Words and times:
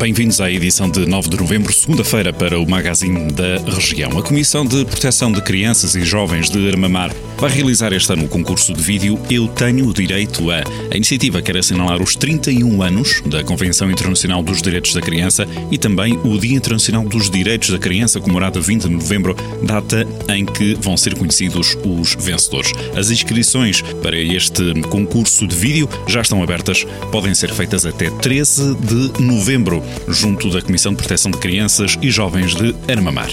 Bem-vindos 0.00 0.40
à 0.40 0.50
edição 0.50 0.88
de 0.88 1.04
9 1.04 1.28
de 1.28 1.36
novembro, 1.36 1.70
segunda-feira, 1.74 2.32
para 2.32 2.58
o 2.58 2.66
Magazine 2.66 3.30
da 3.32 3.58
Região. 3.70 4.18
A 4.18 4.22
Comissão 4.22 4.64
de 4.64 4.82
Proteção 4.86 5.30
de 5.30 5.42
Crianças 5.42 5.94
e 5.94 6.02
Jovens 6.06 6.48
de 6.48 6.70
Armamar 6.70 7.14
vai 7.36 7.50
realizar 7.50 7.92
este 7.92 8.10
ano 8.10 8.24
o 8.24 8.28
concurso 8.28 8.72
de 8.72 8.82
vídeo 8.82 9.20
Eu 9.30 9.46
Tenho 9.48 9.86
o 9.86 9.92
Direito 9.92 10.50
a. 10.50 10.62
A 10.90 10.96
iniciativa 10.96 11.42
quer 11.42 11.58
assinalar 11.58 12.00
os 12.00 12.16
31 12.16 12.82
anos 12.82 13.22
da 13.26 13.44
Convenção 13.44 13.90
Internacional 13.90 14.42
dos 14.42 14.62
Direitos 14.62 14.94
da 14.94 15.02
Criança 15.02 15.46
e 15.70 15.76
também 15.76 16.18
o 16.24 16.38
Dia 16.38 16.56
Internacional 16.56 17.04
dos 17.04 17.28
Direitos 17.28 17.68
da 17.68 17.78
Criança, 17.78 18.20
comemorado 18.20 18.58
a 18.58 18.62
20 18.62 18.84
de 18.84 18.88
novembro, 18.88 19.36
data 19.62 20.06
em 20.34 20.46
que 20.46 20.78
vão 20.80 20.96
ser 20.96 21.14
conhecidos 21.14 21.76
os 21.84 22.14
vencedores. 22.14 22.72
As 22.96 23.10
inscrições 23.10 23.82
para 24.02 24.16
este 24.16 24.80
concurso 24.88 25.46
de 25.46 25.54
vídeo 25.54 25.86
já 26.06 26.22
estão 26.22 26.42
abertas, 26.42 26.86
podem 27.12 27.34
ser 27.34 27.52
feitas 27.52 27.84
até 27.84 28.08
13 28.08 28.76
de 28.76 29.22
novembro 29.22 29.82
junto 30.08 30.50
da 30.50 30.62
Comissão 30.62 30.92
de 30.92 30.98
Proteção 30.98 31.30
de 31.30 31.38
Crianças 31.38 31.98
e 32.00 32.10
Jovens 32.10 32.54
de 32.54 32.74
Armamar. 32.88 33.30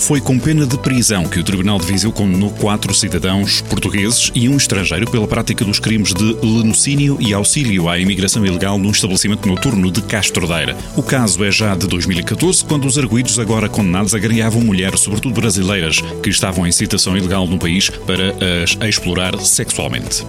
Foi 0.00 0.18
com 0.18 0.38
pena 0.38 0.66
de 0.66 0.78
prisão 0.78 1.24
que 1.24 1.38
o 1.38 1.44
Tribunal 1.44 1.78
de 1.78 1.86
Viseu 1.86 2.10
condenou 2.10 2.50
quatro 2.50 2.92
cidadãos 2.94 3.60
portugueses 3.60 4.32
e 4.34 4.48
um 4.48 4.56
estrangeiro 4.56 5.08
pela 5.10 5.28
prática 5.28 5.62
dos 5.62 5.78
crimes 5.78 6.14
de 6.14 6.24
lenocínio 6.42 7.18
e 7.20 7.34
auxílio 7.34 7.86
à 7.86 7.98
imigração 7.98 8.44
ilegal 8.44 8.78
num 8.78 8.90
estabelecimento 8.90 9.46
noturno 9.46 9.90
de 9.90 10.00
Castrodeira. 10.00 10.74
O 10.96 11.02
caso 11.02 11.44
é 11.44 11.52
já 11.52 11.76
de 11.76 11.86
2014, 11.86 12.64
quando 12.64 12.86
os 12.86 12.96
arguídos 12.96 13.38
agora 13.38 13.68
condenados 13.68 14.14
agariavam 14.14 14.62
mulheres, 14.62 15.00
sobretudo 15.00 15.34
brasileiras, 15.34 16.00
que 16.22 16.30
estavam 16.30 16.66
em 16.66 16.72
citação 16.72 17.14
ilegal 17.16 17.46
no 17.46 17.58
país 17.58 17.90
para 17.90 18.34
as 18.64 18.76
explorar 18.88 19.38
sexualmente. 19.38 20.24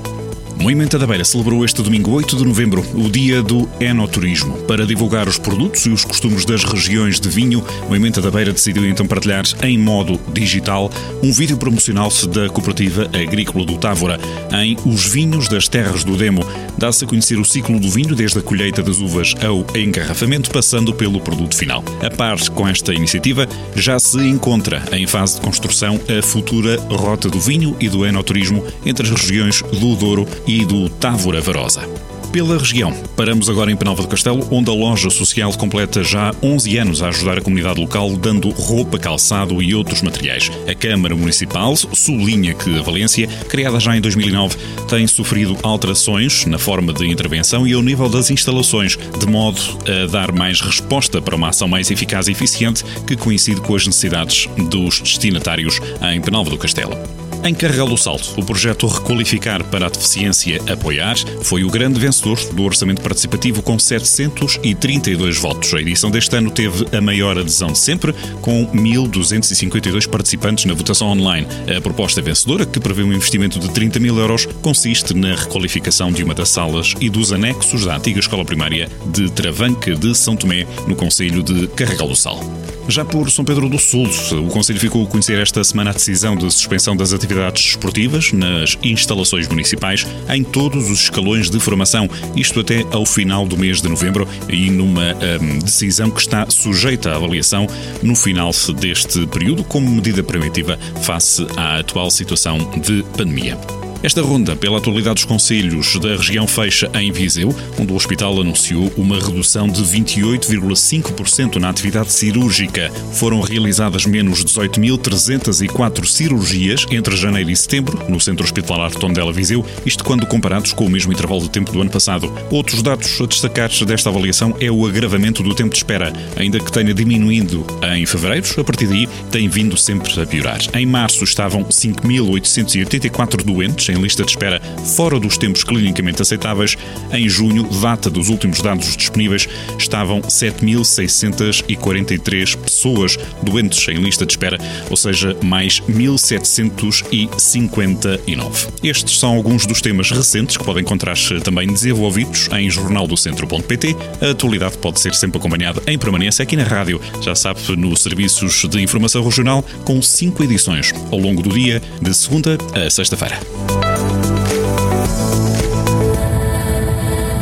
Moimenta 0.62 1.00
da 1.00 1.08
Beira 1.08 1.26
celebrou 1.26 1.66
este 1.66 1.82
domingo 1.82 2.12
8 2.12 2.36
de 2.36 2.46
novembro 2.46 2.86
o 2.94 3.10
dia 3.10 3.42
do 3.42 3.68
enoturismo. 3.80 4.54
Para 4.68 4.86
divulgar 4.86 5.28
os 5.28 5.40
produtos 5.40 5.88
e 5.88 5.90
os 5.90 6.06
costumes 6.06 6.46
das 6.46 6.64
regiões 6.64 7.20
de 7.20 7.28
vinho, 7.30 7.66
Moimenta 7.90 8.22
da 8.22 8.30
Beira 8.30 8.54
decidiu 8.54 8.88
então 8.88 9.08
partilhar 9.08 9.44
em 9.64 9.76
modo 9.76 10.20
digital 10.32 10.92
um 11.24 11.32
vídeo 11.32 11.58
promocional 11.58 12.10
da 12.32 12.48
Cooperativa 12.48 13.06
Agrícola 13.06 13.66
do 13.66 13.76
Távora 13.80 14.20
em 14.54 14.78
Os 14.86 15.08
Vinhos 15.08 15.48
das 15.48 15.68
Terras 15.68 16.04
do 16.04 16.16
Demo. 16.16 16.46
Dá-se 16.78 17.06
a 17.06 17.08
conhecer 17.08 17.40
o 17.40 17.46
ciclo 17.46 17.80
do 17.80 17.90
vinho 17.90 18.16
desde 18.16 18.38
a 18.38 18.42
colheita 18.44 18.84
das 18.84 19.00
uvas 19.00 19.34
ao 19.44 19.66
engarrafamento, 19.76 20.52
passando 20.52 20.94
pelo 20.94 21.20
produto 21.20 21.56
final. 21.56 21.84
A 22.06 22.10
par 22.16 22.38
com 22.50 22.68
esta 22.68 22.94
iniciativa, 22.94 23.48
já 23.76 24.00
se 24.00 24.18
encontra 24.20 24.84
em 24.92 25.08
fase 25.08 25.36
de 25.36 25.42
construção 25.42 26.00
a 26.08 26.22
futura 26.22 26.80
Rota 26.90 27.30
do 27.30 27.40
Vinho 27.40 27.76
e 27.80 27.90
do 27.90 28.06
Enoturismo 28.06 28.64
entre 28.86 29.08
as 29.08 29.22
regiões 29.22 29.62
do 29.62 29.96
Douro 29.96 30.28
e 30.48 30.51
do 30.60 30.90
Távora 30.90 31.40
Varosa 31.40 31.88
pela 32.32 32.58
região. 32.58 32.94
Paramos 33.16 33.50
agora 33.50 33.72
em 33.72 33.76
Penalva 33.76 34.02
do 34.02 34.08
Castelo, 34.08 34.48
onde 34.50 34.70
a 34.70 34.74
loja 34.74 35.10
social 35.10 35.52
completa 35.54 36.04
já 36.04 36.34
11 36.42 36.78
anos 36.78 37.02
a 37.02 37.10
ajudar 37.10 37.38
a 37.38 37.42
comunidade 37.42 37.80
local, 37.80 38.16
dando 38.16 38.50
roupa, 38.50 38.98
calçado 38.98 39.62
e 39.62 39.76
outros 39.76 40.02
materiais. 40.02 40.50
A 40.68 40.74
Câmara 40.74 41.16
Municipal 41.16 41.76
sublinha 41.76 42.54
que 42.54 42.80
a 42.80 42.82
Valência, 42.82 43.28
criada 43.50 43.80
já 43.80 43.96
em 43.96 44.02
2009, 44.02 44.56
tem 44.88 45.06
sofrido 45.08 45.58
alterações 45.62 46.46
na 46.46 46.58
forma 46.58 46.94
de 46.94 47.08
intervenção 47.08 47.68
e 47.68 47.74
ao 47.74 47.82
nível 47.82 48.08
das 48.08 48.30
instalações, 48.32 48.98
de 49.20 49.26
modo 49.28 49.60
a 49.86 50.08
dar 50.08 50.32
mais 50.32 50.62
resposta 50.62 51.22
para 51.22 51.36
uma 51.36 51.50
ação 51.50 51.68
mais 51.68 51.92
eficaz 51.92 52.28
e 52.28 52.32
eficiente 52.32 52.84
que 53.06 53.18
coincide 53.18 53.60
com 53.62 53.76
as 53.76 53.86
necessidades 53.86 54.48
dos 54.70 55.02
destinatários 55.02 55.80
em 56.14 56.22
Penalva 56.22 56.50
do 56.50 56.58
Castelo. 56.58 57.21
Em 57.44 57.56
Carregal 57.56 57.88
do 57.88 57.98
Salto, 57.98 58.40
o 58.40 58.46
projeto 58.46 58.86
Requalificar 58.86 59.64
para 59.64 59.88
a 59.88 59.90
Deficiência 59.90 60.62
Apoiar 60.72 61.16
foi 61.42 61.64
o 61.64 61.72
grande 61.72 62.00
vencedor 62.00 62.38
do 62.54 62.62
orçamento 62.62 63.02
participativo 63.02 63.64
com 63.64 63.80
732 63.80 65.40
votos. 65.40 65.74
A 65.74 65.82
edição 65.82 66.12
deste 66.12 66.36
ano 66.36 66.52
teve 66.52 66.96
a 66.96 67.02
maior 67.02 67.40
adesão 67.40 67.72
de 67.72 67.80
sempre, 67.80 68.14
com 68.42 68.68
1.252 68.68 70.08
participantes 70.08 70.66
na 70.66 70.76
votação 70.76 71.08
online. 71.08 71.48
A 71.76 71.82
proposta 71.82 72.22
vencedora, 72.22 72.64
que 72.64 72.80
prevê 72.80 73.02
um 73.02 73.12
investimento 73.12 73.60
de 73.60 73.72
30 73.72 74.00
mil 74.00 74.20
euros, 74.20 74.46
consiste 74.62 75.16
na 75.16 75.36
requalificação 75.36 76.12
de 76.12 76.24
uma 76.24 76.36
das 76.36 76.50
salas 76.50 76.94
e 77.02 77.10
dos 77.10 77.34
anexos 77.34 77.86
da 77.86 77.98
antiga 77.98 78.20
escola 78.20 78.46
primária 78.46 78.88
de 79.08 79.32
Travanca 79.32 79.96
de 79.96 80.14
São 80.14 80.36
Tomé, 80.36 80.68
no 80.88 80.96
Conselho 80.96 81.42
de 81.42 81.68
Carregal 81.70 82.08
do 82.08 82.16
Sal. 82.16 82.40
Já 82.88 83.06
por 83.06 83.32
São 83.32 83.46
Pedro 83.46 83.70
do 83.70 83.80
Sul, 83.80 84.08
o 84.46 84.48
Conselho 84.48 84.80
ficou 84.80 85.04
a 85.04 85.08
conhecer 85.08 85.40
esta 85.40 85.64
semana 85.64 85.92
a 85.92 85.94
decisão 85.94 86.36
de 86.36 86.52
suspensão 86.52 86.96
das 86.96 87.14
atividades 87.14 87.31
esportivas 87.60 88.32
nas 88.32 88.78
instalações 88.84 89.48
municipais 89.48 90.06
em 90.30 90.44
todos 90.44 90.90
os 90.90 91.02
escalões 91.02 91.50
de 91.50 91.60
formação, 91.60 92.10
isto 92.36 92.60
até 92.60 92.86
ao 92.92 93.06
final 93.06 93.46
do 93.46 93.58
mês 93.58 93.82
de 93.82 93.90
novembro, 93.90 94.28
e 94.50 94.70
numa 94.70 95.14
hum, 95.14 95.60
decisão 95.60 96.10
que 96.10 96.22
está 96.22 96.50
sujeita 96.50 97.12
à 97.12 97.16
avaliação 97.16 97.68
no 98.02 98.16
final 98.16 98.52
deste 98.80 99.26
período 99.28 99.64
como 99.64 99.90
medida 99.90 100.24
preventiva 100.24 100.78
face 101.04 101.46
à 101.56 101.78
atual 101.80 102.10
situação 102.10 102.58
de 102.82 103.04
pandemia. 103.16 103.58
Esta 104.04 104.22
ronda 104.24 104.56
pela 104.56 104.80
atualidade 104.80 105.16
dos 105.16 105.26
conselhos 105.26 106.00
da 106.00 106.16
região 106.16 106.48
fecha 106.48 106.90
em 106.96 107.12
Viseu, 107.12 107.56
onde 107.80 107.94
o 107.94 107.96
hospital 107.96 108.42
anunciou 108.42 108.92
uma 108.98 109.20
redução 109.20 109.68
de 109.68 109.84
28,5% 109.84 111.58
na 111.58 111.70
atividade 111.70 112.12
cirúrgica. 112.12 112.90
Foram 113.14 113.42
realizadas 113.42 114.08
menos 114.08 114.44
18.304 114.44 116.06
cirurgias 116.06 116.86
entre 116.90 117.16
janeiro 117.16 117.52
e 117.52 117.56
setembro 117.56 118.04
no 118.10 118.20
Centro 118.20 118.44
Hospitalar 118.44 118.90
Tondela 118.92 119.32
Viseu, 119.32 119.64
isto 119.86 120.04
quando 120.04 120.26
comparados 120.26 120.74
com 120.74 120.86
o 120.86 120.90
mesmo 120.90 121.14
intervalo 121.14 121.42
de 121.42 121.52
tempo 121.52 121.72
do 121.72 121.80
ano 121.80 121.92
passado. 121.92 122.34
Outros 122.50 122.82
dados 122.82 123.22
a 123.22 123.28
destacar 123.28 123.70
desta 123.86 124.10
avaliação 124.10 124.56
é 124.60 124.72
o 124.72 124.88
agravamento 124.88 125.44
do 125.44 125.54
tempo 125.54 125.70
de 125.70 125.78
espera, 125.78 126.12
ainda 126.36 126.60
que 126.60 126.72
tenha 126.72 126.94
diminuído 126.94 127.64
em 127.96 128.04
fevereiro, 128.08 128.48
a 128.58 128.64
partir 128.64 128.88
daí 128.88 129.08
tem 129.30 129.48
vindo 129.48 129.78
sempre 129.78 130.20
a 130.20 130.26
piorar. 130.26 130.60
Em 130.74 130.88
março 130.88 131.24
estavam 131.24 131.66
5.884 131.66 133.44
doentes 133.44 133.91
em 133.92 134.02
lista 134.02 134.24
de 134.24 134.32
espera 134.32 134.62
fora 134.96 135.20
dos 135.20 135.38
tempos 135.38 135.64
clinicamente 135.64 136.22
aceitáveis, 136.22 136.78
em 137.12 137.28
junho, 137.28 137.68
data 137.82 138.08
dos 138.10 138.30
últimos 138.30 138.62
dados 138.62 138.96
disponíveis, 138.96 139.50
estavam 139.78 140.22
7.643 140.22 142.56
pessoas 142.58 143.18
doentes 143.42 143.86
em 143.88 143.98
lista 143.98 144.26
de 144.26 144.34
espera, 144.34 144.58
ou 144.90 144.98
seja, 144.98 145.36
mais 145.44 145.82
1.759. 145.82 148.70
Estes 148.84 149.20
são 149.20 149.36
alguns 149.36 149.66
dos 149.66 149.82
temas 149.82 150.12
recentes 150.12 150.58
que 150.58 150.64
podem 150.64 150.84
encontrar-se 150.84 151.40
também 151.42 151.68
desenvolvidos 151.68 152.48
em 152.52 152.70
jornaldocentro.pt. 152.70 153.96
A 154.22 154.30
atualidade 154.32 154.78
pode 154.78 155.00
ser 155.00 155.16
sempre 155.16 155.38
acompanhada 155.38 155.82
em 155.88 155.98
permanência 155.98 156.44
aqui 156.44 156.56
na 156.56 156.64
rádio, 156.64 157.02
já 157.22 157.34
sabe, 157.36 157.60
nos 157.76 158.02
serviços 158.02 158.66
de 158.70 158.82
informação 158.82 159.24
regional, 159.24 159.66
com 159.84 160.02
cinco 160.02 160.44
edições 160.44 160.94
ao 161.12 161.20
longo 161.20 161.42
do 161.42 161.50
dia, 161.50 161.82
de 162.02 162.14
segunda 162.14 162.58
a 162.74 162.90
sexta-feira. 162.90 163.40